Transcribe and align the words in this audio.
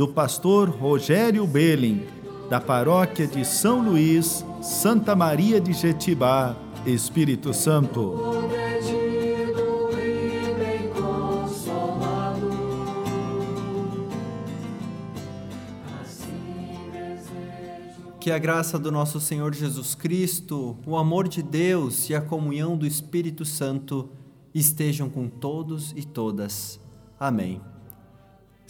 do 0.00 0.08
pastor 0.08 0.70
Rogério 0.70 1.46
Belling, 1.46 2.06
da 2.48 2.58
paróquia 2.58 3.26
de 3.26 3.44
São 3.44 3.84
Luís, 3.84 4.42
Santa 4.62 5.14
Maria 5.14 5.60
de 5.60 5.74
Jetibá, 5.74 6.56
Espírito 6.86 7.52
Santo. 7.52 8.14
Que 18.18 18.30
a 18.30 18.38
graça 18.38 18.78
do 18.78 18.90
nosso 18.90 19.20
Senhor 19.20 19.54
Jesus 19.54 19.94
Cristo, 19.94 20.78
o 20.86 20.96
amor 20.96 21.28
de 21.28 21.42
Deus 21.42 22.08
e 22.08 22.14
a 22.14 22.22
comunhão 22.22 22.74
do 22.74 22.86
Espírito 22.86 23.44
Santo 23.44 24.08
estejam 24.54 25.10
com 25.10 25.28
todos 25.28 25.92
e 25.94 26.06
todas. 26.06 26.80
Amém. 27.18 27.60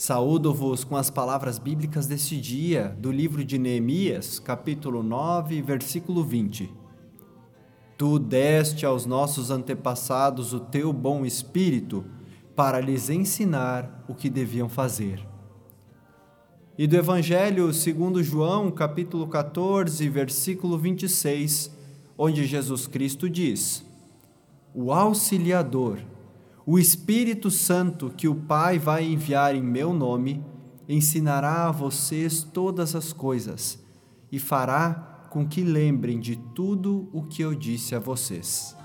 Saúdo-vos 0.00 0.82
com 0.82 0.96
as 0.96 1.10
palavras 1.10 1.58
bíblicas 1.58 2.06
deste 2.06 2.40
dia, 2.40 2.96
do 2.98 3.12
livro 3.12 3.44
de 3.44 3.58
Neemias, 3.58 4.38
capítulo 4.38 5.02
9, 5.02 5.60
versículo 5.60 6.24
20. 6.24 6.72
Tu 7.98 8.18
deste 8.18 8.86
aos 8.86 9.04
nossos 9.04 9.50
antepassados 9.50 10.54
o 10.54 10.60
teu 10.60 10.90
bom 10.90 11.26
espírito 11.26 12.02
para 12.56 12.80
lhes 12.80 13.10
ensinar 13.10 14.02
o 14.08 14.14
que 14.14 14.30
deviam 14.30 14.70
fazer. 14.70 15.22
E 16.78 16.86
do 16.86 16.96
Evangelho 16.96 17.70
segundo 17.70 18.22
João, 18.22 18.70
capítulo 18.70 19.26
14, 19.28 20.08
versículo 20.08 20.78
26, 20.78 21.76
onde 22.16 22.46
Jesus 22.46 22.86
Cristo 22.86 23.28
diz: 23.28 23.84
O 24.74 24.94
auxiliador, 24.94 25.98
o 26.66 26.78
Espírito 26.78 27.50
Santo 27.50 28.12
que 28.14 28.28
o 28.28 28.34
Pai 28.34 28.78
vai 28.78 29.04
enviar 29.04 29.54
em 29.54 29.62
meu 29.62 29.92
nome 29.92 30.44
ensinará 30.88 31.68
a 31.68 31.70
vocês 31.70 32.42
todas 32.42 32.94
as 32.94 33.12
coisas 33.12 33.82
e 34.30 34.38
fará 34.38 35.28
com 35.30 35.46
que 35.46 35.62
lembrem 35.62 36.18
de 36.18 36.36
tudo 36.36 37.08
o 37.12 37.22
que 37.22 37.42
eu 37.42 37.54
disse 37.54 37.94
a 37.94 37.98
vocês. 37.98 38.76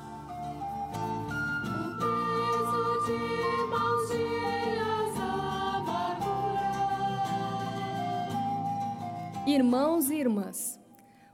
Irmãos 9.48 10.10
e 10.10 10.16
irmãs, 10.16 10.80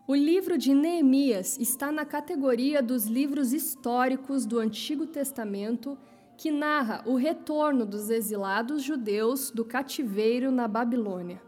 o 0.08 0.16
livro 0.16 0.58
de 0.58 0.74
Neemias 0.74 1.58
está 1.60 1.92
na 1.92 2.06
categoria 2.06 2.82
dos 2.82 3.06
livros 3.06 3.54
históricos 3.54 4.46
do 4.46 4.60
Antigo 4.60 5.06
Testamento 5.06 5.98
que 6.42 6.50
narra 6.50 7.04
o 7.06 7.14
retorno 7.14 7.86
dos 7.86 8.10
exilados 8.10 8.82
judeus 8.82 9.52
do 9.52 9.64
cativeiro 9.64 10.52
na 10.52 10.68
Babilônia. 10.68 11.40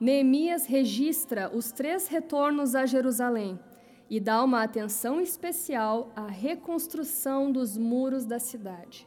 Neemias 0.00 0.64
registra 0.64 1.54
os 1.54 1.72
três 1.72 2.08
retornos 2.08 2.74
a 2.74 2.86
Jerusalém 2.86 3.60
e 4.08 4.18
dá 4.18 4.42
uma 4.42 4.62
atenção 4.62 5.20
especial 5.20 6.10
à 6.16 6.26
reconstrução 6.26 7.52
dos 7.52 7.76
muros 7.76 8.24
da 8.24 8.38
cidade. 8.38 9.06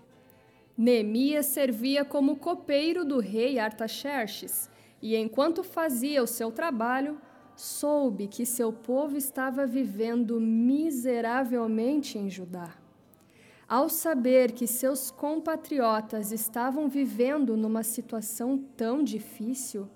Neemias 0.78 1.48
servia 1.48 2.06
como 2.06 2.36
copeiro 2.36 3.04
do 3.04 3.20
rei 3.20 3.58
Artaxerxes 3.58 4.70
e, 5.02 5.16
enquanto 5.16 5.64
fazia 5.64 6.22
o 6.22 6.28
seu 6.28 6.52
trabalho, 6.52 7.20
soube 7.56 8.28
que 8.28 8.46
seu 8.46 8.72
povo 8.72 9.18
estava 9.18 9.66
vivendo 9.66 10.40
miseravelmente 10.40 12.20
em 12.20 12.30
Judá. 12.30 12.85
Ao 13.68 13.90
saber 13.90 14.52
que 14.52 14.68
seus 14.68 15.10
compatriotas 15.10 16.32
estavam 16.32 16.88
vivendo 16.88 17.58
numa 17.58 17.82
situação 17.82 18.60
tão 18.78 19.04
difícil, 19.04 19.90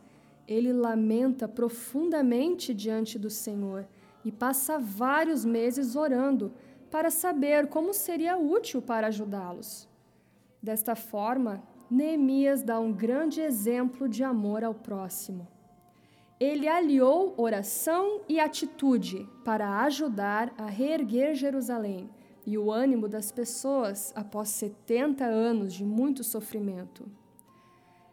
ele 0.47 0.73
lamenta 0.73 1.47
profundamente 1.47 2.73
diante 2.73 3.19
do 3.19 3.29
Senhor 3.29 3.87
e 4.25 4.31
passa 4.31 4.79
vários 4.79 5.45
meses 5.45 5.95
orando 5.95 6.51
para 6.89 7.11
saber 7.11 7.67
como 7.67 7.93
seria 7.93 8.35
útil 8.35 8.81
para 8.81 9.07
ajudá-los. 9.07 9.87
Desta 10.61 10.95
forma, 10.95 11.61
Neemias 11.91 12.63
dá 12.63 12.79
um 12.79 12.91
grande 12.91 13.39
exemplo 13.39 14.09
de 14.09 14.23
amor 14.23 14.63
ao 14.63 14.73
próximo. 14.73 15.47
Ele 16.39 16.67
aliou 16.67 17.35
oração 17.37 18.21
e 18.27 18.39
atitude 18.39 19.29
para 19.45 19.83
ajudar 19.83 20.51
a 20.57 20.65
reerguer 20.65 21.35
Jerusalém 21.35 22.09
e 22.49 22.57
o 22.57 22.71
ânimo 22.71 23.07
das 23.07 23.31
pessoas 23.31 24.11
após 24.15 24.49
70 24.49 25.23
anos 25.23 25.71
de 25.71 25.85
muito 25.85 26.23
sofrimento. 26.23 27.05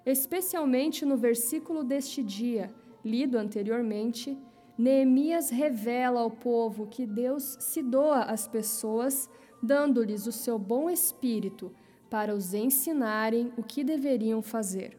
Especialmente 0.04 1.06
no 1.06 1.16
versículo 1.16 1.82
deste 1.82 2.22
dia, 2.22 2.70
lido 3.02 3.38
anteriormente, 3.38 4.36
Neemias 4.76 5.48
revela 5.48 6.20
ao 6.20 6.30
povo 6.30 6.86
que 6.86 7.06
Deus 7.06 7.56
se 7.60 7.82
doa 7.82 8.24
às 8.24 8.46
pessoas, 8.46 9.30
dando-lhes 9.62 10.26
o 10.26 10.32
seu 10.32 10.58
bom 10.58 10.90
espírito 10.90 11.72
para 12.10 12.34
os 12.34 12.52
ensinarem 12.52 13.50
o 13.56 13.62
que 13.62 13.82
deveriam 13.82 14.42
fazer. 14.42 14.98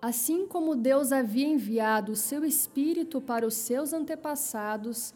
Assim 0.00 0.46
como 0.46 0.76
Deus 0.76 1.10
havia 1.10 1.48
enviado 1.48 2.12
o 2.12 2.16
seu 2.16 2.44
espírito 2.44 3.20
para 3.20 3.44
os 3.44 3.54
seus 3.54 3.92
antepassados, 3.92 5.12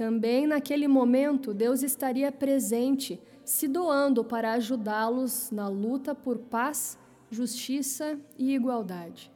também 0.00 0.46
naquele 0.46 0.88
momento, 0.88 1.52
Deus 1.52 1.82
estaria 1.82 2.32
presente, 2.32 3.20
se 3.44 3.68
doando 3.68 4.24
para 4.24 4.54
ajudá-los 4.54 5.50
na 5.50 5.68
luta 5.68 6.14
por 6.14 6.38
paz, 6.38 6.98
justiça 7.30 8.18
e 8.38 8.54
igualdade. 8.54 9.30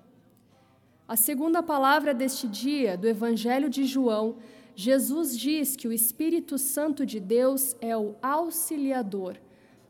A 1.06 1.16
segunda 1.16 1.62
palavra 1.62 2.14
deste 2.14 2.48
dia, 2.48 2.96
do 2.96 3.06
Evangelho 3.06 3.68
de 3.68 3.84
João, 3.84 4.36
Jesus 4.74 5.38
diz 5.38 5.76
que 5.76 5.86
o 5.86 5.92
Espírito 5.92 6.56
Santo 6.56 7.04
de 7.04 7.20
Deus 7.20 7.76
é 7.78 7.94
o 7.94 8.14
auxiliador, 8.22 9.36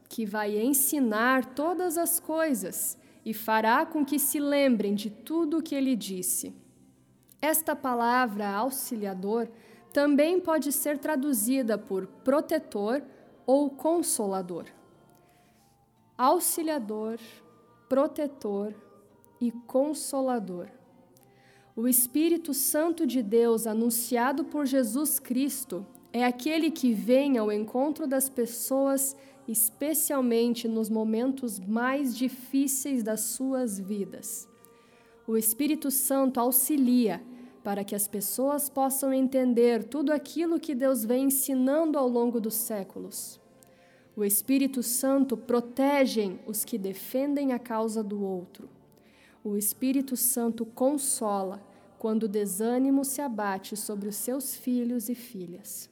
que 0.08 0.26
vai 0.26 0.58
ensinar 0.58 1.54
todas 1.54 1.96
as 1.96 2.18
coisas 2.18 2.98
e 3.24 3.32
fará 3.32 3.86
com 3.86 4.04
que 4.04 4.18
se 4.18 4.40
lembrem 4.40 4.92
de 4.96 5.08
tudo 5.08 5.58
o 5.58 5.62
que 5.62 5.76
ele 5.76 5.94
disse. 5.94 6.52
Esta 7.40 7.76
palavra 7.76 8.48
auxiliador 8.48 9.48
também 9.94 10.40
pode 10.40 10.72
ser 10.72 10.98
traduzida 10.98 11.78
por 11.78 12.08
protetor 12.24 13.00
ou 13.46 13.70
consolador. 13.70 14.64
Auxiliador, 16.18 17.16
protetor 17.88 18.74
e 19.40 19.52
consolador. 19.52 20.66
O 21.76 21.86
Espírito 21.86 22.52
Santo 22.52 23.06
de 23.06 23.22
Deus, 23.22 23.68
anunciado 23.68 24.44
por 24.44 24.66
Jesus 24.66 25.20
Cristo, 25.20 25.86
é 26.12 26.24
aquele 26.24 26.72
que 26.72 26.92
vem 26.92 27.38
ao 27.38 27.52
encontro 27.52 28.04
das 28.04 28.28
pessoas, 28.28 29.16
especialmente 29.46 30.66
nos 30.66 30.90
momentos 30.90 31.60
mais 31.60 32.16
difíceis 32.16 33.04
das 33.04 33.20
suas 33.20 33.78
vidas. 33.78 34.48
O 35.24 35.36
Espírito 35.36 35.88
Santo 35.88 36.40
auxilia 36.40 37.22
para 37.64 37.82
que 37.82 37.94
as 37.94 38.06
pessoas 38.06 38.68
possam 38.68 39.10
entender 39.10 39.84
tudo 39.84 40.12
aquilo 40.12 40.60
que 40.60 40.74
Deus 40.74 41.02
vem 41.02 41.24
ensinando 41.24 41.98
ao 41.98 42.06
longo 42.06 42.38
dos 42.38 42.52
séculos. 42.52 43.40
O 44.14 44.22
Espírito 44.22 44.82
Santo 44.82 45.34
protege 45.34 46.38
os 46.46 46.62
que 46.62 46.76
defendem 46.76 47.54
a 47.54 47.58
causa 47.58 48.04
do 48.04 48.22
outro. 48.22 48.68
O 49.42 49.56
Espírito 49.56 50.14
Santo 50.14 50.66
consola 50.66 51.60
quando 51.98 52.24
o 52.24 52.28
desânimo 52.28 53.02
se 53.02 53.22
abate 53.22 53.78
sobre 53.78 54.10
os 54.10 54.16
seus 54.16 54.54
filhos 54.54 55.08
e 55.08 55.14
filhas. 55.14 55.88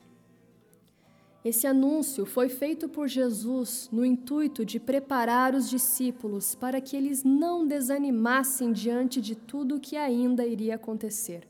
Esse 1.42 1.66
anúncio 1.66 2.26
foi 2.26 2.50
feito 2.50 2.86
por 2.86 3.08
Jesus 3.08 3.88
no 3.90 4.04
intuito 4.04 4.64
de 4.64 4.78
preparar 4.78 5.54
os 5.54 5.70
discípulos 5.70 6.54
para 6.54 6.82
que 6.82 6.96
eles 6.96 7.24
não 7.24 7.66
desanimassem 7.66 8.72
diante 8.72 9.22
de 9.22 9.34
tudo 9.34 9.76
o 9.76 9.80
que 9.80 9.96
ainda 9.96 10.46
iria 10.46 10.74
acontecer. 10.74 11.48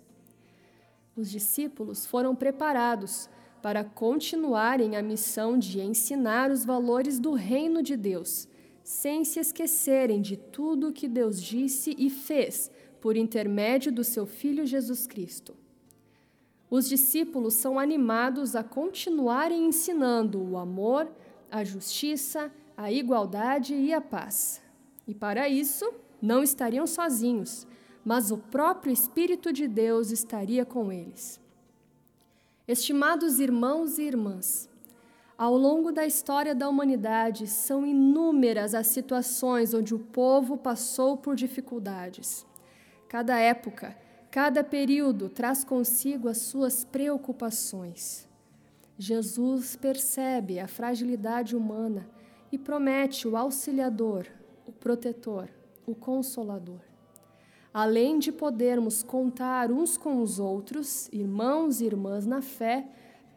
Os 1.17 1.31
discípulos 1.31 2.07
foram 2.07 2.35
preparados 2.35 3.29
para 3.61 3.85
continuarem 3.85 4.97
a 4.97 5.03
missão 5.03 5.59
de 5.59 5.81
ensinar 5.81 6.51
os 6.51 6.65
valores 6.65 7.19
do 7.19 7.33
reino 7.33 7.83
de 7.83 7.97
Deus, 7.97 8.49
sem 8.83 9.25
se 9.25 9.39
esquecerem 9.39 10.21
de 10.21 10.37
tudo 10.37 10.89
o 10.89 10.93
que 10.93 11.07
Deus 11.07 11.41
disse 11.41 11.95
e 11.99 12.11
fez 12.11 12.71
por 13.01 13.17
intermédio 13.17 13.93
do 13.93 14.03
seu 14.03 14.27
Filho 14.27 14.67
Jesus 14.67 15.07
Cristo. 15.07 15.55
Os 16.71 16.89
discípulos 16.89 17.55
são 17.55 17.79
animados 17.79 18.57
a 18.57 18.65
continuarem 18.65 19.67
ensinando 19.67 20.43
o 20.43 20.57
amor, 20.57 21.07
a 21.51 21.63
justiça, 21.63 22.51
a 22.77 22.91
igualdade 22.91 23.75
e 23.75 23.93
a 23.93 24.01
paz. 24.01 24.63
E 25.07 25.15
para 25.15 25.49
isso, 25.49 25.93
não 26.21 26.43
estariam 26.43 26.87
sozinhos, 26.87 27.67
mas 28.05 28.31
o 28.31 28.39
próprio 28.39 28.93
Espírito 28.93 29.53
de 29.53 29.69
Deus 29.69 30.11
estaria 30.11 30.65
com 30.65 30.93
eles. 30.93 31.41
Estimados 32.67 33.41
irmãos 33.41 33.99
e 33.99 34.03
irmãs, 34.03 34.69
ao 35.37 35.57
longo 35.57 35.91
da 35.91 36.07
história 36.07 36.55
da 36.55 36.69
humanidade, 36.69 37.47
são 37.47 37.85
inúmeras 37.87 38.75
as 38.75 38.87
situações 38.87 39.75
onde 39.75 39.95
o 39.95 39.99
povo 39.99 40.57
passou 40.57 41.17
por 41.17 41.35
dificuldades. 41.35 42.47
Cada 43.09 43.39
época, 43.39 43.97
cada 44.31 44.63
período 44.63 45.29
traz 45.29 45.65
consigo 45.65 46.29
as 46.29 46.39
suas 46.39 46.85
preocupações. 46.85 48.29
Jesus 48.97 49.75
percebe 49.75 50.61
a 50.61 50.69
fragilidade 50.69 51.57
humana 51.57 52.09
e 52.53 52.59
promete 52.59 53.27
o 53.27 53.37
auxiliador, 53.37 54.27
o 54.65 54.71
protetor, 54.71 55.49
o 55.85 55.95
consolador. 55.95 56.92
Além 57.73 58.19
de 58.19 58.31
podermos 58.31 59.03
contar 59.03 59.71
uns 59.71 59.97
com 59.97 60.21
os 60.21 60.39
outros, 60.39 61.09
irmãos 61.11 61.81
e 61.81 61.87
irmãs 61.87 62.27
na 62.27 62.43
fé, 62.43 62.87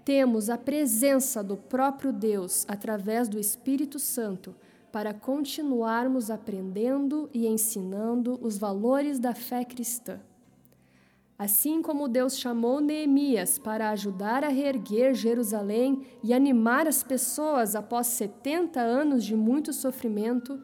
temos 0.04 0.50
a 0.50 0.58
presença 0.58 1.42
do 1.42 1.56
próprio 1.56 2.12
Deus 2.12 2.66
através 2.68 3.30
do 3.30 3.40
Espírito 3.40 3.98
Santo 3.98 4.54
para 4.92 5.14
continuarmos 5.14 6.30
aprendendo 6.30 7.30
e 7.34 7.48
ensinando 7.48 8.38
os 8.42 8.58
valores 8.58 9.20
da 9.20 9.34
fé 9.34 9.64
cristã. 9.64 10.20
Assim 11.38 11.82
como 11.82 12.08
Deus 12.08 12.38
chamou 12.38 12.80
Neemias 12.80 13.60
para 13.60 13.90
ajudar 13.90 14.44
a 14.44 14.48
reerguer 14.48 15.14
Jerusalém 15.14 16.06
e 16.24 16.34
animar 16.34 16.88
as 16.88 17.04
pessoas 17.04 17.76
após 17.76 18.08
70 18.08 18.80
anos 18.80 19.24
de 19.24 19.36
muito 19.36 19.74
sofrimento, 19.74 20.62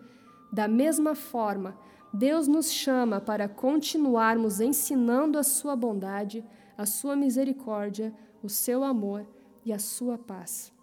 da 0.51 0.68
mesma 0.68 1.13
forma, 1.13 1.75
Deus 2.13 2.48
nos 2.48 2.72
chama 2.72 3.22
para 3.22 3.48
continuarmos 3.48 4.60
ensinando 4.60 5.38
a 5.38 5.44
sua 5.44 5.75
bondade, 5.75 6.44
a 6.78 6.86
sua 6.86 7.16
misericórdia, 7.16 8.13
o 8.44 8.50
seu 8.50 8.84
amor 8.84 9.25
e 9.63 9.72
a 9.72 9.80
sua 9.80 10.18
paz. 10.18 10.74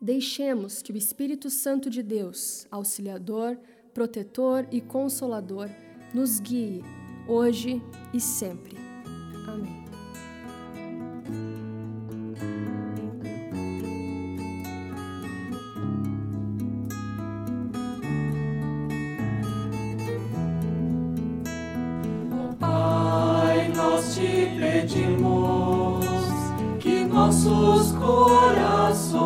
Deixemos 0.00 0.82
que 0.82 0.92
o 0.92 0.96
Espírito 0.96 1.50
Santo 1.50 1.90
de 1.90 2.02
Deus, 2.02 2.66
auxiliador, 2.70 3.58
protetor 3.92 4.66
e 4.70 4.80
consolador, 4.80 5.68
nos 6.14 6.38
guie 6.38 6.82
hoje 7.28 7.82
e 8.12 8.20
sempre. 8.20 8.85
Te 24.16 24.56
pedimos 24.58 26.06
nossos 27.16 27.92
corações 27.92 29.16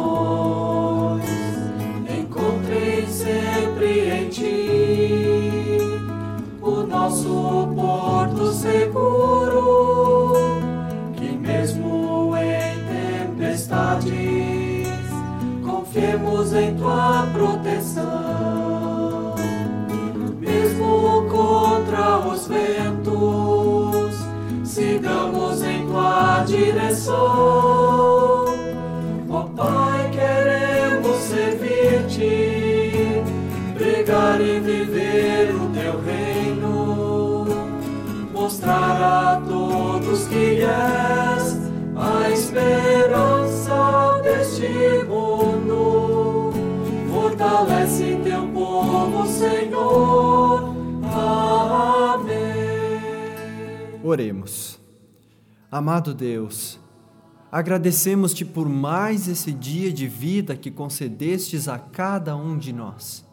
encontrei 2.19 3.07
sempre 3.07 4.09
em 4.09 4.29
ti 4.29 5.79
o 6.63 6.83
nosso 6.87 7.69
porto 7.75 8.53
seguro, 8.53 10.35
que 11.15 11.37
mesmo 11.37 12.33
em 12.37 12.79
tempestades 13.35 14.89
confiemos 15.65 16.53
em 16.55 16.77
tua 16.77 17.27
proteção, 17.33 18.70
direção. 27.11 27.51
e 34.41 34.59
viver 34.59 35.55
o 35.55 35.69
teu 35.71 36.01
reino, 36.01 37.47
mostrar 38.33 39.37
a 39.37 39.41
todos 39.41 40.27
que 40.27 40.63
és 40.63 41.59
a 41.97 42.31
esperança 42.31 44.21
deste 44.23 44.69
mundo. 45.07 46.51
Fortalece 47.13 48.19
teu 48.25 48.49
povo, 48.49 49.27
Senhor. 49.27 50.75
Amém. 52.15 52.41
Oremos. 54.03 54.81
Amado 55.71 56.15
Deus, 56.15 56.81
agradecemos-te 57.51 58.45
por 58.45 58.69
mais 58.69 59.27
esse 59.27 59.53
dia 59.53 59.93
de 59.93 60.07
vida 60.07 60.57
que 60.57 60.71
concedestes 60.71 61.69
a 61.69 61.79
cada 61.79 62.37
um 62.37 62.57
de 62.57 62.73
nós. 62.73 63.25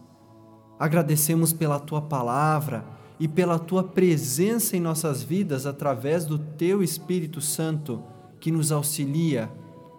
Agradecemos 0.79 1.53
pela 1.53 1.79
tua 1.79 2.01
palavra 2.01 2.85
e 3.19 3.27
pela 3.27 3.57
tua 3.57 3.83
presença 3.83 4.77
em 4.77 4.79
nossas 4.79 5.23
vidas 5.23 5.65
através 5.65 6.25
do 6.25 6.37
teu 6.37 6.83
Espírito 6.83 7.41
Santo 7.41 8.03
que 8.39 8.51
nos 8.51 8.71
auxilia, 8.71 9.51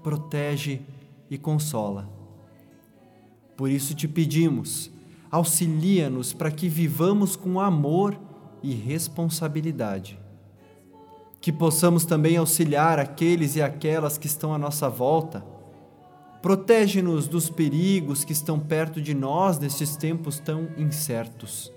protege 0.02 0.80
e 1.30 1.36
consola. 1.36 2.08
Por 3.56 3.68
isso 3.70 3.94
te 3.94 4.06
pedimos, 4.06 4.90
auxilia-nos 5.30 6.32
para 6.32 6.50
que 6.50 6.68
vivamos 6.68 7.34
com 7.34 7.60
amor 7.60 8.18
e 8.62 8.72
responsabilidade. 8.72 10.18
Que 11.40 11.52
possamos 11.52 12.04
também 12.04 12.36
auxiliar 12.36 12.98
aqueles 12.98 13.56
e 13.56 13.62
aquelas 13.62 14.18
que 14.18 14.26
estão 14.26 14.52
à 14.52 14.58
nossa 14.58 14.88
volta 14.88 15.44
Protege-nos 16.40 17.26
dos 17.26 17.50
perigos 17.50 18.24
que 18.24 18.32
estão 18.32 18.60
perto 18.60 19.02
de 19.02 19.12
nós 19.12 19.58
nestes 19.58 19.96
tempos 19.96 20.38
tão 20.38 20.68
incertos. 20.76 21.72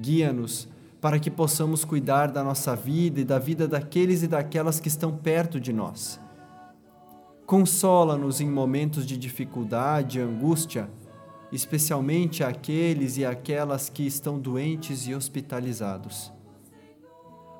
Guia-nos 0.00 0.68
para 1.00 1.18
que 1.18 1.30
possamos 1.30 1.84
cuidar 1.84 2.30
da 2.30 2.44
nossa 2.44 2.76
vida 2.76 3.20
e 3.20 3.24
da 3.24 3.40
vida 3.40 3.66
daqueles 3.66 4.22
e 4.22 4.28
daquelas 4.28 4.78
que 4.78 4.86
estão 4.86 5.16
perto 5.16 5.60
de 5.60 5.72
nós. 5.72 6.20
Consola-nos 7.44 8.40
em 8.40 8.48
momentos 8.48 9.04
de 9.04 9.16
dificuldade 9.16 10.18
e 10.18 10.22
angústia, 10.22 10.88
especialmente 11.50 12.44
aqueles 12.44 13.16
e 13.16 13.24
aquelas 13.24 13.88
que 13.88 14.06
estão 14.06 14.38
doentes 14.38 15.08
e 15.08 15.14
hospitalizados. 15.14 16.32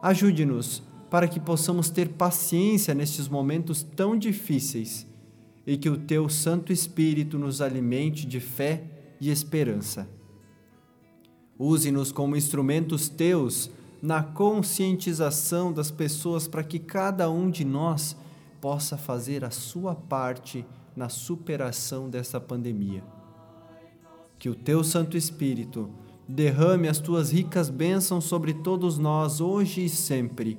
Ajude-nos 0.01 0.83
para 1.11 1.29
que 1.29 1.39
possamos 1.39 1.91
ter 1.91 2.11
paciência 2.11 2.95
nestes 2.95 3.29
momentos 3.29 3.83
tão 3.83 4.19
difíceis 4.19 5.07
e 5.67 5.77
que 5.77 5.91
o 5.91 5.97
teu 5.97 6.29
Santo 6.29 6.73
Espírito 6.73 7.39
nos 7.39 7.61
alimente 7.61 8.27
de 8.27 8.41
fé 8.41 8.85
e 9.21 9.31
esperança. 9.31 10.09
Use-nos 11.59 12.13
como 12.13 12.37
instrumentos 12.37 13.09
teus 13.09 13.71
na 14.03 14.23
conscientização 14.23 15.73
das 15.73 15.91
pessoas 15.91 16.47
para 16.47 16.63
que 16.63 16.79
cada 16.79 17.31
um 17.31 17.51
de 17.51 17.65
nós 17.65 18.17
possa 18.61 18.97
fazer 18.97 19.45
a 19.45 19.51
sua 19.51 19.95
parte 19.95 20.65
na 20.95 21.09
superação 21.09 22.09
dessa 22.09 22.41
pandemia. 22.41 23.03
Que 24.39 24.49
o 24.49 24.55
teu 24.55 24.85
Santo 24.85 25.17
Espírito 25.17 25.91
derrame 26.29 26.89
as 26.89 26.99
tuas 26.99 27.31
ricas 27.31 27.71
bênçãos 27.71 28.25
sobre 28.25 28.53
todos 28.55 28.99
nós 28.99 29.41
hoje 29.41 29.85
e 29.85 29.89
sempre, 29.89 30.59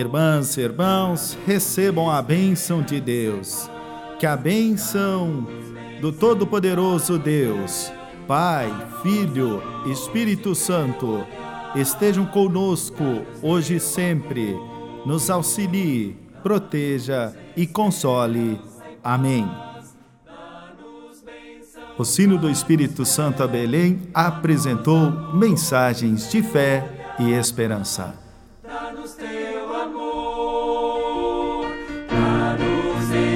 Irmãs 0.00 0.56
e 0.56 0.62
irmãos, 0.62 1.36
recebam 1.46 2.10
a 2.10 2.22
bênção 2.22 2.80
de 2.80 2.98
Deus. 2.98 3.70
Que 4.18 4.24
a 4.24 4.34
bênção 4.34 5.46
do 6.00 6.10
Todo-Poderoso 6.10 7.18
Deus, 7.18 7.92
Pai, 8.26 8.72
Filho, 9.02 9.62
Espírito 9.84 10.54
Santo, 10.54 11.22
estejam 11.74 12.24
conosco 12.24 13.04
hoje 13.42 13.76
e 13.76 13.80
sempre, 13.80 14.56
nos 15.04 15.28
auxilie, 15.28 16.16
proteja 16.42 17.34
e 17.54 17.66
console. 17.66 18.58
Amém. 19.04 19.46
O 21.98 22.04
sino 22.06 22.38
do 22.38 22.48
Espírito 22.48 23.04
Santo 23.04 23.42
a 23.42 23.46
Belém 23.46 24.00
apresentou 24.14 25.34
mensagens 25.34 26.30
de 26.30 26.42
fé 26.42 27.14
e 27.18 27.32
esperança. 27.32 28.29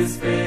His 0.04 0.16
face. 0.18 0.43